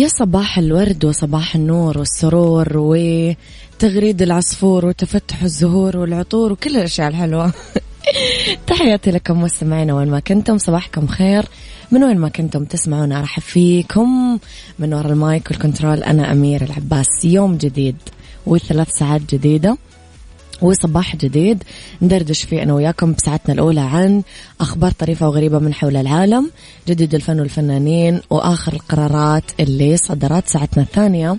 [0.00, 7.52] يا صباح الورد وصباح النور والسرور وتغريد العصفور وتفتح الزهور والعطور وكل الأشياء الحلوة.
[8.66, 11.44] تحياتي لكم مستمعينا وين ما كنتم صباحكم خير.
[11.90, 14.38] من وين ما كنتم تسمعونا أرحب فيكم.
[14.78, 17.24] من وراء ال mic وال control أنا أميرة العباس.
[17.24, 17.96] يوم جديد
[18.46, 19.76] وثلاث ساعات جديدة.
[20.62, 21.62] وصباح جديد.
[22.02, 24.22] ندردش فيه أنا وياكم بساعتنا الأولى عن
[24.60, 26.50] أخبار طريفة وغريبة من حول العالم
[26.88, 31.36] جديد الفن والفنانين وآخر القرارات اللي صدرت ساعتنا الثانية.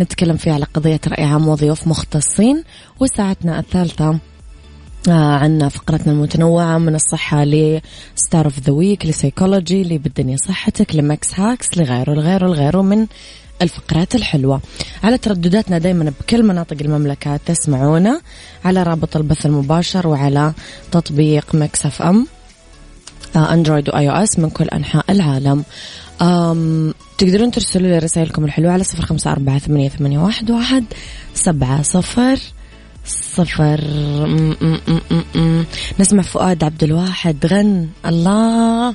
[0.00, 2.64] نتكلم فيها على قضية رأي عام وضيوف مختصين
[3.00, 4.18] وساعتنا الثالثة
[5.08, 10.96] آه، عن فقرتنا المتنوعة من الصحة ل star of the week ل psychology لبالدنيا صحتك
[10.96, 13.06] ل mix hacks لغيره لغيره لغيره من
[13.62, 14.60] الفقرات الحلوة.
[15.04, 18.20] على تردداتنا دايما بكل مناطق المملكة تسمعونا
[18.64, 20.52] على رابط البث المباشر وعلى
[20.92, 22.26] تطبيق Mix FM
[23.36, 25.64] آه، Android و iOS من كل أنحاء العالم.
[26.22, 30.84] أم تقدرون ترسلوا لي رسائلكم الحلوة على صفر خمسة أربعة ثمانية, ثمانية واحد, واحد
[31.34, 32.38] سبعة صفر
[33.06, 33.80] صفر.
[34.26, 35.00] م -م
[35.36, 36.00] -م.
[36.00, 38.94] نسمع فؤاد عبد الواحد غن الله.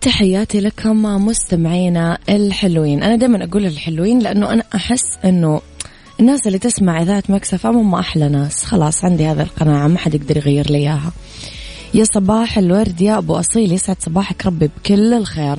[0.00, 3.02] وتحياتي لكم مستمعينا الحلوين.
[3.02, 5.60] أنا دائما أقول الحلوين لأنه أنا أحس أنه
[6.20, 8.64] الناس اللي تسمع إذاعة مكسف هم أحلى ناس.
[8.64, 11.12] خلاص عندي هذا القناعة ما حد يقدر يغير لي إياها.
[11.94, 15.58] يا صباح الورد يا أبو أصيل يسعد صباحك ربي بكل الخير.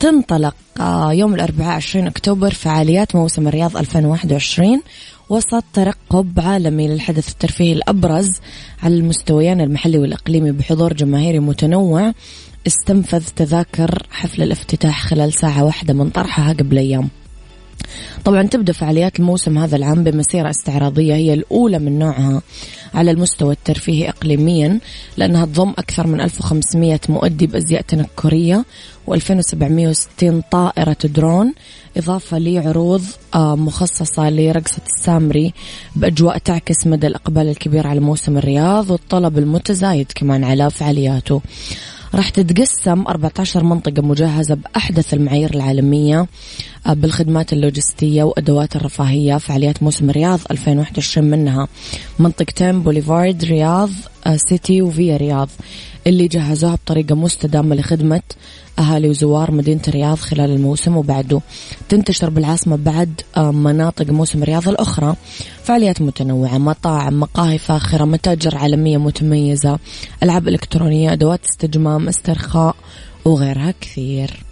[0.00, 4.82] تنطلق آه، يوم الأربعاء 20 أكتوبر فعاليات موسم الرياض 2021
[5.28, 8.28] وسط ترقب عالمي للحدث الترفيهي الأبرز
[8.82, 12.12] على المستويين المحلي والإقليمي بحضور جماهيري متنوع.
[12.66, 17.08] استنفذ تذاكر حفل الافتتاح خلال ساعة واحدة من طرحها قبل أيام.
[18.24, 22.42] طبعا تبدأ فعاليات الموسم هذا العام بمسيرة استعراضية هي الأولى من نوعها
[22.94, 24.80] على المستوى الترفيهي إقليميا
[25.16, 28.64] لأنها تضم أكثر من 1500 مؤدي بأزياء تنكرية
[29.10, 31.52] و2760 طائرة درون
[31.96, 35.54] إضافة لعروض آه، مخصصة لرقصة السامري
[35.96, 41.40] بأجواء تعكس مدى الإقبال الكبير على موسم الرياض والطلب المتزايد كمان على فعالياته.
[42.14, 46.26] راح تتقسم 14 منطقة مجهزة بأحدث المعايير العالمية.
[46.86, 51.68] بالخدمات اللوجستية وأدوات الرفاهية فعاليات موسم الرياض 2021 منها.
[52.18, 53.90] منطقتين بوليفارد رياض
[54.26, 55.48] آه، سيتي وفيا رياض
[56.06, 58.22] اللي جهزوها بطريقة مستدامة لخدمة
[58.78, 61.40] أهالي وزوار مدينة الرياض خلال الموسم وبعده.
[61.88, 65.16] تنتشر بالعاصمة بعد آه، مناطق موسم الرياض الأخرى.
[65.64, 69.78] فعاليات متنوعة مطاعم مقاهي فاخرة متاجر عالمية متميزة
[70.22, 72.76] ألعاب إلكترونية أدوات استجمام استرخاء
[73.24, 74.51] وغيرها كثير.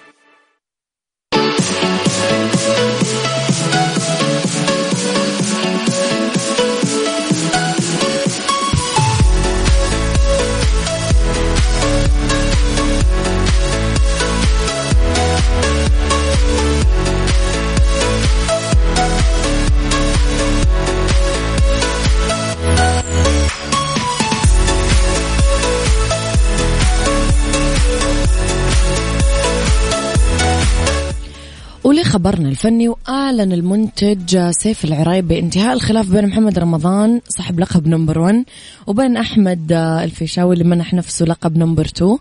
[32.31, 38.43] خبرنا الفني وأعلن المنتج سيف العرايبي انتهاء الخلاف بين محمد رمضان صاحب لقب number 1
[38.87, 42.17] وبين أحمد الفيشاوي اللي منح نفسه لقب number 2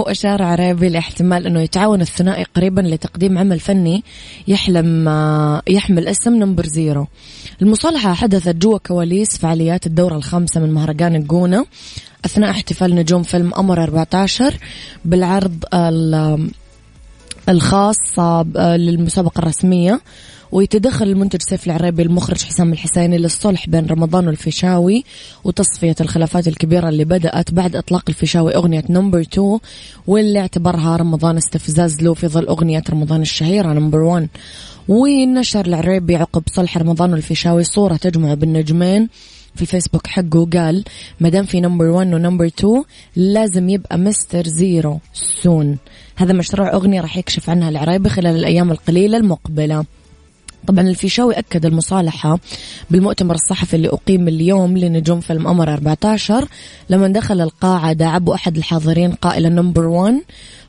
[0.00, 4.02] هو أشار عرايبي لاحتمال أنه يتعاون الثنائي قريبا لتقديم عمل فني
[4.48, 5.08] يحلم
[5.68, 7.06] يحمل اسم number zero.
[7.62, 11.66] المصالحة حدثت جوا كواليس فعاليات الدورة الخامسة من مهرجان الجونة
[12.24, 14.54] أثناء احتفال نجوم فيلم أمر 14
[15.04, 15.64] بالعرض
[17.48, 18.42] الخاصة
[18.76, 20.00] للمسابقة الرسمية
[20.52, 25.04] ويتدخل المنتج سيف العريبي المخرج حسام الحسيني للصلح بين رمضان والفيشاوي
[25.44, 29.58] وتصفية الخلافات الكبيرة اللي بدأت بعد إطلاق الفيشاوي أغنية number 2
[30.06, 34.28] واللي اعتبرها رمضان استفزاز له في ظل أغنية رمضان الشهيرة number 1
[34.88, 39.08] ونشر العريبي عقب صلح رمضان والفيشاوي صورة تجمع بالنجمين
[39.54, 40.84] في الفيسبوك حقه قال
[41.20, 42.82] ما دام في number 1 و number 2
[43.16, 45.78] لازم يبقى mister zero soon
[46.16, 49.84] هذا مشروع أغنية راح يكشف عنها العرايبي خلال الأيام القليلة المقبلة.
[50.66, 52.38] طبعا الفيشاوي أكد المصالحة
[52.90, 56.48] بالمؤتمر الصحفي اللي أقيم اليوم لنجوم فيلم أمر 14
[56.90, 60.14] لما دخل القاعة داعبه أحد الحاضرين قائلا number 1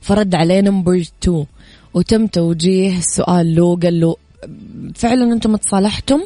[0.02, 1.46] فرد عليه number 2
[1.94, 4.16] وتم توجيه السؤال له قال له
[4.96, 6.22] فعلا أنتم تصالحتم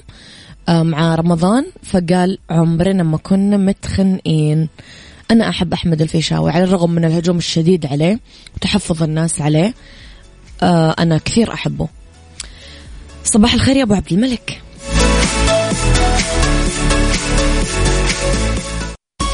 [0.70, 4.70] مع رمضان فقال عمرنا ما كنا متخانقين.
[5.32, 8.20] أنا أحب أحمد الفيشاوي على الرغم من الهجوم الشديد عليه
[8.56, 9.74] وتحفظ الناس عليه
[10.64, 11.88] آه، أنا كثير أحبه.
[13.24, 14.62] صباح الخير يا أبو عبد الملك.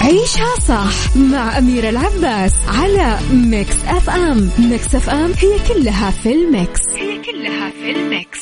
[0.01, 4.49] عيشها صح مع أميرة العباس على Mix FM.
[4.59, 6.81] Mix FM هي كلها في ال mix.
[6.95, 8.39] هي كلها في ال mix.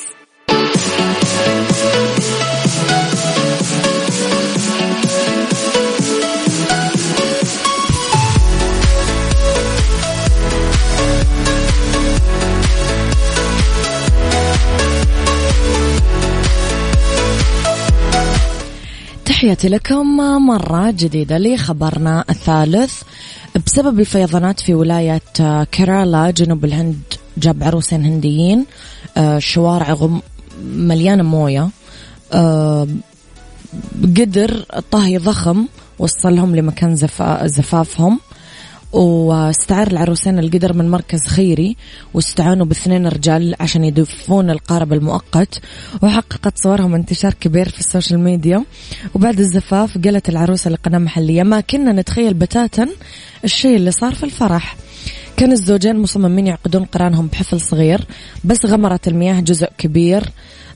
[19.39, 23.01] تحياتي لكم مرة جديدة لخبرنا الثالث.
[23.65, 25.21] بسبب الفيضانات في ولاية
[25.71, 27.01] كيرالا جنوب الهند
[27.38, 28.65] جاب عروسين هنديين
[29.18, 29.97] آه، شوارع
[30.63, 31.69] مليانة موية
[32.33, 32.88] آه،
[34.03, 35.65] قدر طهي ضخم
[36.00, 36.95] وصلهم لمكان
[37.44, 38.19] زفافهم.
[38.94, 41.75] واستعار العروسين القدر من مركز خيري
[42.13, 45.59] واستعانوا باثنين رجال عشان يدفون القارب المؤقت
[46.01, 48.63] وحققت صورهم انتشار كبير في ال social media.
[49.13, 52.88] وبعد الزفاف قالت العروسة لقناة محلية ما كنا نتخيل بتاتا
[53.44, 54.75] الشيء اللي صار في الفرح.
[55.38, 58.06] كان الزوجين مصممين يعقدون قرانهم بحفل صغير
[58.44, 60.24] بس غمرت المياه جزء كبير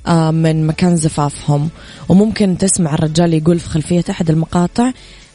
[0.07, 1.69] آه، من مكان زفافهم.
[2.09, 4.91] وممكن تسمع الرجال يقول في خلفية أحد المقاطع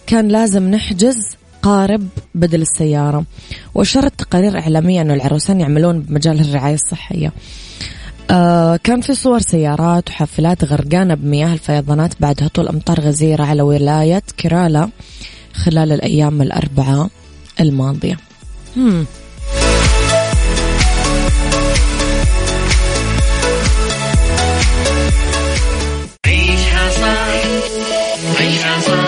[0.07, 3.25] كان لازم نحجز قارب بدل السيارة.
[3.75, 7.33] وأشارت تقارير إعلامية أن العروسان يعملون بمجال الرعاية الصحية.
[8.31, 14.23] آه كان في صور سيارات وحافلات غرقانة بمياه الفيضانات بعد هطول أمطار غزيرة على ولاية
[14.37, 14.89] كيرالا
[15.55, 17.11] خلال الأيام الأربعة
[17.61, 18.17] الماضية.
[18.77, 19.07] هم.
[26.27, 27.43] عيشها صح
[28.41, 29.08] عيشها صح.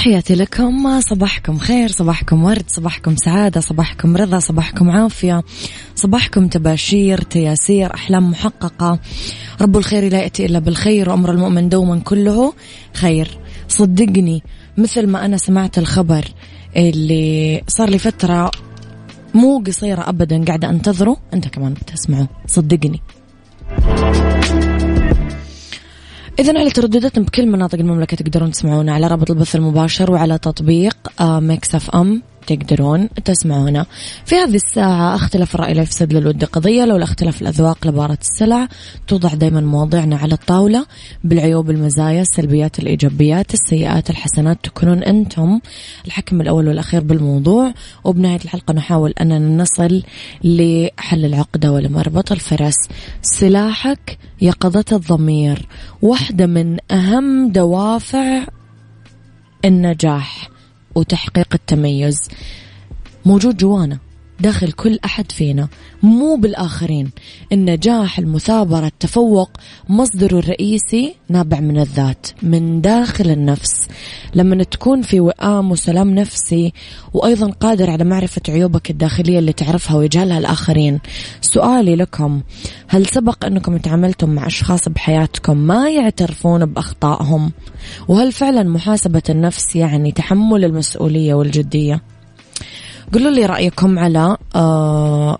[0.00, 1.00] تحياتي لكم.
[1.00, 5.42] صباحكم خير صباحكم ورد صباحكم سعادة صباحكم رضا صباحكم عافية
[5.94, 8.98] صباحكم تباشير تياسير أحلام محققة.
[9.62, 12.52] رب الخير لا يأتي إلا بالخير وأمر المؤمن دوما كله
[12.94, 13.38] خير.
[13.68, 14.42] صدقني
[14.78, 16.24] مثل ما أنا سمعت الخبر
[16.76, 18.50] اللي صار لي فترة
[19.34, 22.28] مو قصيرة أبدا قاعدة أنتظره أنت كمان بتسمعه.
[22.46, 23.00] صدقني.
[26.40, 31.74] إذا على تردداتنا بكل مناطق المملكة تقدرون تسمعونا على رابط البث المباشر وعلى تطبيق Mix
[31.74, 32.22] FM.
[32.50, 33.86] تقدرون تسمعونا.
[34.24, 36.84] في هذه الساعة اختلاف الرأي لا يفسد للود قضية.
[36.84, 38.68] لولا اختلاف الأذواق لبارت السلع
[39.06, 40.86] توضع دايما مواضيعنا على الطاولة.
[41.24, 45.60] بالعيوب المزايا السلبيات الإيجابيات السيئات الحسنات تكونون أنتم
[46.06, 47.74] الحكم الأول والأخير بالموضوع.
[48.04, 50.02] وبنهاية الحلقة نحاول أننا نصل
[50.44, 52.76] لحل العقدة ولمربط الفرس.
[53.22, 55.66] سلاحك يقظة الضمير
[56.02, 58.44] واحدة من أهم دوافع
[59.64, 60.49] النجاح.
[60.94, 62.16] وتحقيق التميز.
[63.26, 63.98] موجود جوانا.
[64.40, 65.68] داخل كل أحد فينا
[66.02, 67.10] مو بالآخرين.
[67.52, 69.50] النجاح المثابرة التفوق
[69.88, 73.88] مصدره الرئيسي نابع من الذات من داخل النفس.
[74.34, 76.72] لما تكون في وئام وسلام نفسي
[77.14, 81.00] وأيضا قادر على معرفة عيوبك الداخلية اللي تعرفها ويجهلها الآخرين.
[81.40, 82.40] سؤالي لكم
[82.88, 87.52] هل سبق أنكم تعاملتم مع أشخاص بحياتكم ما يعترفون بأخطائهم؟
[88.08, 92.02] وهل فعلا محاسبة النفس يعني تحمل المسؤولية والجدية؟
[93.12, 95.38] قولوا لي رأيكم على آه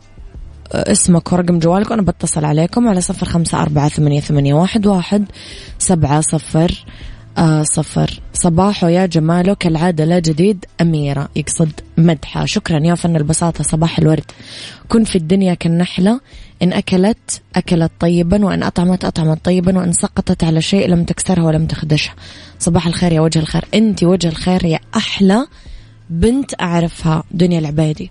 [0.74, 5.24] اسمك ورقم جوالك وأنا بتصل عليكم على صفر خمسة أربعة ثمانية, ثمانية واحد, واحد
[5.78, 6.84] سبعة صفر
[7.38, 8.20] آه صفر.
[8.32, 12.44] صباحو يا جماله كالعادة لا جديد أميرة يقصد مدحة.
[12.44, 14.24] شكرا يا فن البساطة صباح الورد.
[14.88, 16.20] كن في الدنيا كالنحلة
[16.62, 21.66] إن أكلت أكلت طيبا وإن أطعمت أطعمت طيبا وإن سقطت على شيء لم تكسرها ولم
[21.66, 22.14] تخدشها
[22.58, 23.64] صباح الخير يا وجه الخير.
[23.74, 25.46] أنت وجه الخير يا أحلى.
[26.10, 28.10] بنت أعرفها دنيا العبيدي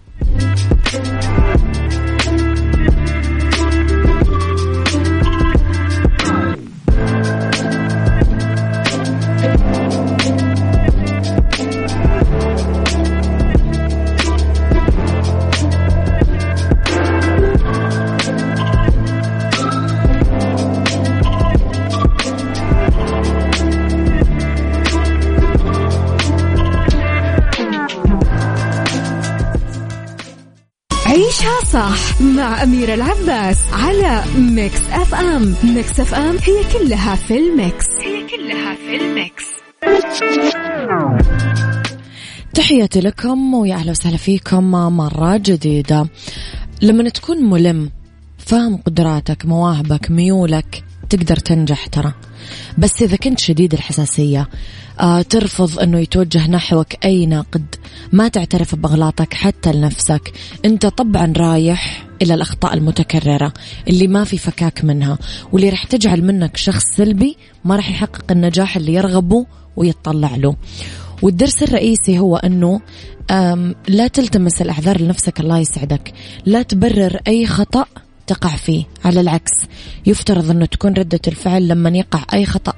[32.39, 35.55] مع أميرة العباس على Mix FM.
[35.63, 37.85] Mix FM هي كلها في ال mix.
[38.01, 39.45] هي كلها في ال mix.
[42.53, 46.07] تحياتي لكم ويا أهلا وسهلا فيكم مرة جديدة.
[46.81, 47.89] لما تكون ملم
[48.37, 52.13] فاهم قدراتك مواهبك ميولك تقدر تنجح ترى.
[52.77, 54.49] بس إذا كنت شديد الحساسية
[54.99, 57.75] آه ترفض أنه يتوجه نحوك أي نقد.
[58.11, 60.31] ما تعترف بأغلاطك حتى لنفسك.
[60.65, 63.53] أنت طبعا رايح إلى الأخطاء المتكررة
[63.87, 65.17] اللي ما في فكاك منها
[65.51, 70.55] واللي راح تجعل منك شخص سلبي ما راح يحقق النجاح اللي يرغبه ويتطلع له.
[71.21, 72.81] والدرس الرئيسي هو أنه
[73.87, 76.13] لا تلتمس الأعذار لنفسك الله يسعدك.
[76.45, 77.85] لا تبرر أي خطأ
[78.29, 78.83] تقع فيه.
[79.05, 79.51] على العكس
[80.05, 82.73] يفترض أنه تكون ردة الفعل لما يقع أي خطأ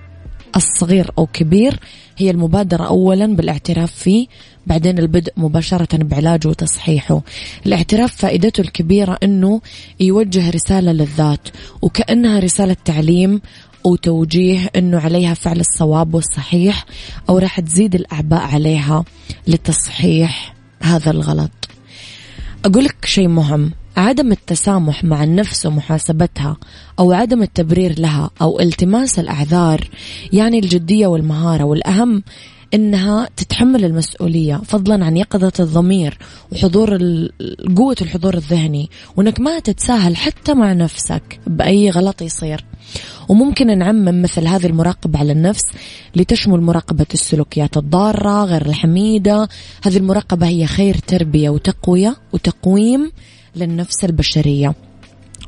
[0.55, 1.79] الصغير أو كبير
[2.17, 4.27] هي المبادرة أولا بالاعتراف فيه
[4.67, 7.21] بعدين البدء مباشرة بعلاجه وتصحيحه.
[7.65, 9.61] الاعتراف فائدته الكبيرة أنه
[9.99, 11.47] يوجه رسالة للذات
[11.81, 13.41] وكأنها رسالة تعليم
[13.83, 16.85] وتوجيه أنه عليها فعل الصواب والصحيح
[17.29, 19.03] أو راح تزيد الأعباء عليها
[19.47, 21.51] لتصحيح هذا الغلط.
[22.65, 23.71] أقول لك شيء مهم.
[23.97, 26.57] عدم التسامح مع النفس ومحاسبتها
[26.99, 29.89] أو عدم التبرير لها أو التماس الأعذار
[30.33, 31.63] يعني الجدية والمهارة.
[31.63, 32.23] والأهم
[32.73, 36.17] إنها تتحمل المسؤولية فضلا عن يقظة الضمير
[36.51, 36.99] وحضور
[37.77, 42.65] قوة الحضور الذهني وإنك ما تتساهل حتى مع نفسك بأي غلط يصير.
[43.29, 45.63] وممكن نعمم مثل هذه المراقبة على النفس
[46.15, 49.49] لتشمل مراقبة السلوكيات الضارة غير الحميدة.
[49.83, 53.11] هذه المراقبة هي خير تربية وتقوية وتقويم
[53.55, 54.75] للنفس البشرية.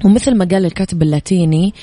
[0.06, 1.74] ومثل ما قال الكاتب اللاتيني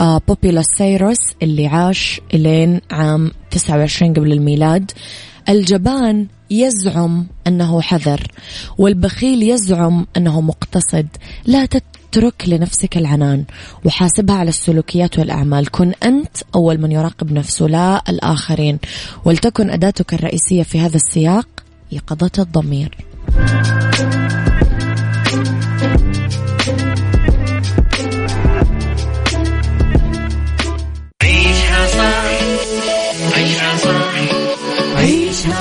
[0.00, 4.92] آه بوبيلاس سايروس اللي عاش إلين عام 29 قبل الميلاد
[5.48, 8.26] الجبان يزعم أنه حذر
[8.78, 11.06] والبخيل يزعم أنه مقتصد.
[11.46, 13.44] لا تترك لنفسك العنان.
[13.84, 15.70] وحاسبها على السلوكيات والأعمال.
[15.70, 18.78] كن أنت أول من يراقب نفسه لا الآخرين.
[19.24, 21.48] ولتكن أداتك الرئيسية في هذا السياق
[21.92, 22.96] يقظة الضمير.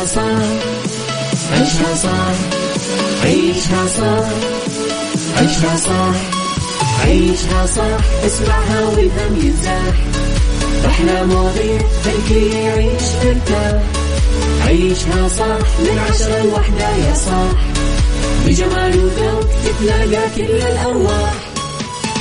[0.05, 2.35] عيشها صح
[3.23, 4.27] عيشها صح
[5.37, 6.15] عيشها صح
[7.05, 9.95] عيشها صح اسمعها والهم ينزاح
[10.85, 13.81] أحلى مواضيع خلي يعيش مرتاح
[14.67, 17.51] عيشها صح من عشرة لوحدة يا صاح.
[18.45, 21.33] بجمال وذوق تتلاقى كل الأرواح.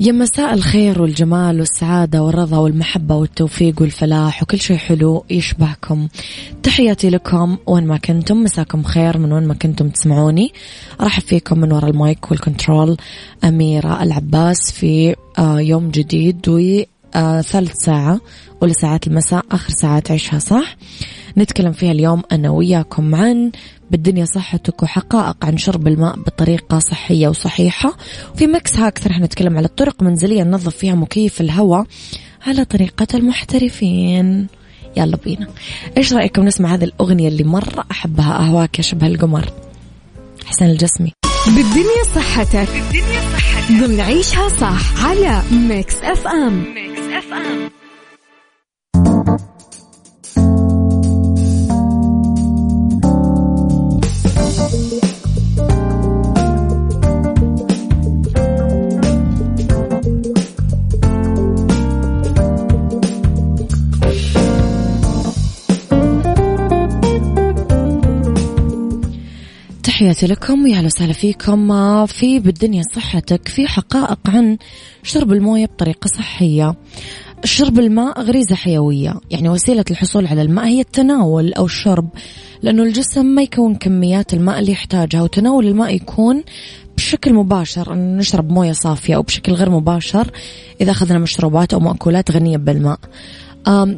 [0.00, 6.08] يا مساء الخير والجمال والسعادة والرضا والمحبة والتوفيق والفلاح وكل شيء حلو يشبهكم.
[6.62, 10.52] تحياتي لكم وين ما كنتم مساكم خير من وين ما كنتم تسمعوني.
[11.00, 12.96] أرحب فيكم من وراء المايك والكنترول
[13.44, 16.82] أميرة العباس في آه، يوم جديد و
[17.14, 17.40] آه،
[17.72, 18.20] ساعة
[18.62, 20.76] أولى ساعات المساء آخر ساعات عيشها صح.
[21.38, 23.52] نتكلم فيها اليوم أنا وياكم عن
[23.90, 27.96] بالدنيا صحتك وحقائق عن شرب الماء بطريقة صحية وصحيحة.
[28.36, 31.86] في ميكس هاكس رح نتكلم على الطرق منزلية ننظف فيها مكيف الهواء
[32.46, 34.46] على طريقة المحترفين.
[34.96, 35.46] يلا بينا.
[35.96, 39.52] إيش رأيكم نسمع هذه الأغنية اللي مرة أحبها أهواك يا شبه القمر؟
[40.46, 41.12] حسين الجسمي.
[41.46, 42.68] بالدنيا صحتك.
[42.68, 43.72] بالدنيا صحتك.
[43.72, 46.64] ضمن عيشها صح على ميكس أف أم.
[46.74, 47.85] ميكس أف أم.
[70.06, 72.06] تحياتي لكم ويا أهلا وسهلا فيكم.
[72.06, 74.58] في بالدنيا صحتك في حقائق عن
[75.02, 76.74] شرب الموية بطريقة صحية.
[77.44, 82.08] شرب الماء غريزة حيوية، يعني وسيلة الحصول على الماء هي التناول أو الشرب،
[82.62, 86.42] لأنه الجسم ما يكون كميات الماء اللي يحتاجها وتناول الماء يكون
[86.96, 90.30] بشكل مباشر أن نشرب موية صافية أو بشكل غير مباشر
[90.80, 92.98] إذا أخذنا مشروبات أو مأكولات غنية بالماء.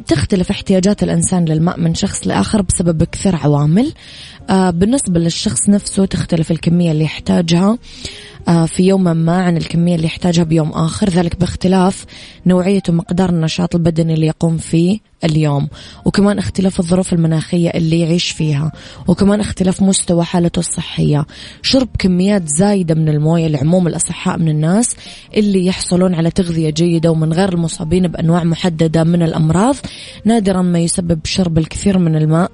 [0.07, 3.93] تختلف احتياجات الإنسان للماء من شخص لآخر بسبب كثير عوامل.
[4.49, 7.77] آه، بالنسبة للشخص نفسه تختلف الكمية اللي يحتاجها.
[8.47, 11.09] في يوم ما عن الكمية اللي يحتاجها بيوم آخر.
[11.09, 12.05] ذلك باختلاف
[12.45, 15.67] نوعية ومقدار النشاط البدني اللي يقوم فيه اليوم
[16.05, 18.71] وكمان اختلاف الظروف المناخية اللي يعيش فيها
[19.07, 21.25] وكمان اختلاف مستوى حالته الصحية.
[21.61, 24.95] شرب كميات زايدة من الموية لعموم الأصحاء من الناس
[25.37, 29.75] اللي يحصلون على تغذية جيدة ومن غير المصابين بأنواع محددة من الأمراض.
[30.25, 32.51] نادرا ما يسبب شرب الكثير من الماء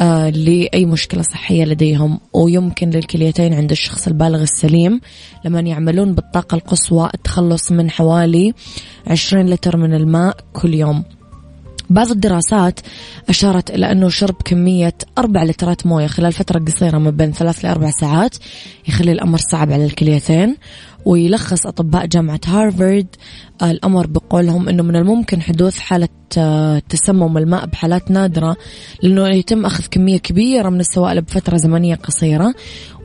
[0.00, 5.00] آه لأي مشكلة صحية لديهم ويمكن للكليتين عند الشخص البالغ السليم.
[5.44, 8.54] لما يعملون بالطاقة القصوى التخلص من حوالي
[9.06, 11.04] 20 لتر من الماء كل يوم.
[11.90, 12.80] بعض الدراسات
[13.28, 17.90] أشارت إلى أنه شرب كمية أربع لترات موية خلال فترة قصيرة ما بين ثلاث لأربع
[17.90, 18.36] ساعات
[18.88, 20.56] يخلي الأمر صعب على الكليتين
[21.04, 23.06] ويلخص أطباء جامعة هارفارد
[23.70, 28.56] الأمر بقولهم أنه من الممكن حدوث حالة آه، تسمم الماء بحالات نادرة
[29.02, 32.54] لأنه يتم أخذ كمية كبيرة من السوائل بفترة زمنية قصيرة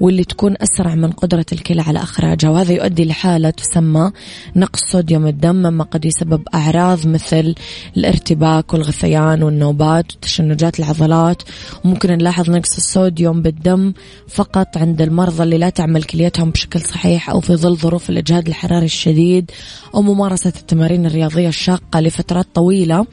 [0.02, 4.12] واللي تكون أسرع من قدرة الكلى على إخراجها وهذا يؤدي لحالة تسمى
[4.56, 7.56] نقص صوديوم الدم مما قد يسبب أعراض مثل
[7.98, 11.44] الارتباك والغثيان والنوبات وتشنجات العضلات.
[11.86, 13.94] وممكن نلاحظ نقص الصوديوم بالدم
[14.28, 18.86] فقط عند المرضى اللي لا تعمل كليتهم بشكل صحيح أو في ظل ظروف الإجهاد الحراري
[18.86, 19.52] الشديد
[19.96, 23.06] أو ممارسة التمارين الرياضية الشاقة لفترات طويلة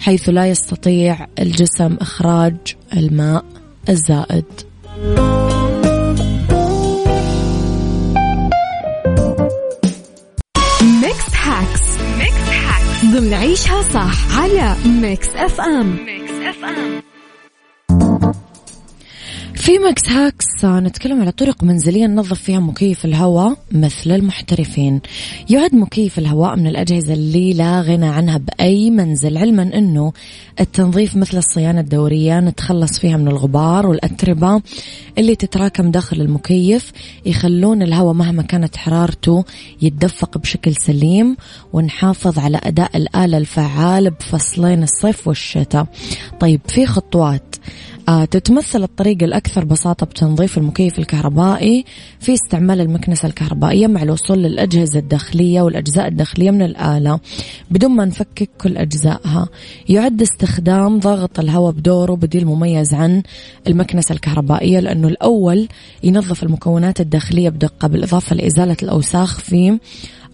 [0.00, 2.56] حيث لا يستطيع الجسم إخراج
[2.96, 3.44] الماء
[3.88, 4.44] الزائد.
[11.02, 11.82] ميكس هاكس
[12.18, 17.09] ميكس هاكس ضمن عيشها صح على ميكس اف ام ميكس اف ام
[19.70, 25.00] في ميكس هاكس نتكلم على طرق منزلية ننظف فيها مكيف الهواء مثل المحترفين.
[25.50, 30.12] يعد مكيف الهواء من الأجهزة اللي لا غنى عنها بأي منزل علما أنه
[30.60, 34.62] التنظيف مثل الصيانة الدورية نتخلص فيها من الغبار والأتربة
[35.18, 36.92] اللي تتراكم داخل المكيف
[37.26, 39.44] يخلون الهواء مهما كانت حرارته
[39.82, 41.36] يتدفق بشكل سليم
[41.72, 45.86] ونحافظ على أداء الآلة الفعال بفصلين الصيف والشتاء.
[46.40, 47.42] طيب في خطوات.
[47.42, 47.49] آه،
[48.30, 51.84] تتمثل الطريقة الأكثر بساطة بتنظيف المكيف الكهربائي
[52.20, 57.20] في استعمال المكنسة الكهربائية مع الوصول للأجهزة الداخلية والأجزاء الداخلية من الآلة
[57.70, 59.48] بدون ما نفكك كل أجزائها.
[59.88, 63.22] يعد استخدام ضغط الهواء بدوره بديل مميز عن
[63.66, 65.68] المكنسة الكهربائية لأنه الأول
[66.02, 69.78] ينظف المكونات الداخلية بدقة بالإضافة لإزالة الأوساخ في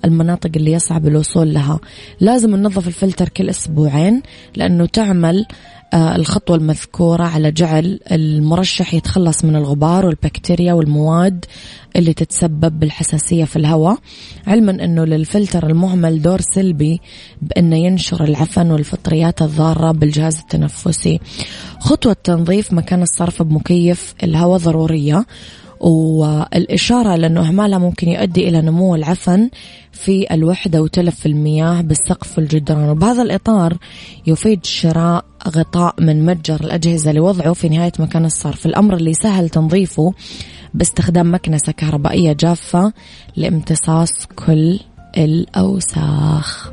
[0.05, 1.81] المناطق اللي يصعب الوصول لها.
[2.21, 4.23] لازم ننظف الفلتر كل أسبوعين
[4.57, 11.45] لأنه تعمل آه، الخطوة المذكورة على جعل المرشح يتخلص من الغبار والبكتيريا والمواد
[11.97, 13.99] اللي تتسبب بالحساسية في الهواء
[14.47, 17.01] علما أنه للفلتر المهمل دور سلبي
[17.43, 21.21] بأنه ينشر العفن والفطريات الضارة بالجهاز التنفسي.
[21.81, 25.27] خطوة تنظيف مكان الصرف بمكيف الهواء ضرورية.
[25.81, 29.51] والإشارة لأنه إهمالها ممكن يؤدي إلى نمو العفن
[29.93, 33.77] في الوحدة وتلف المياه بالسقف والجدران وبهذا الإطار
[34.27, 38.67] يفيد شراء غطاء من متجر الأجهزة لوضعه في نهاية مكان الصرف.
[38.67, 40.15] الأمر اللي سهل تنظيفه
[40.75, 42.93] باستخدام مكنسة كهربائية جافة
[43.37, 44.81] لامتصاص كل
[45.17, 46.73] الأوساخ.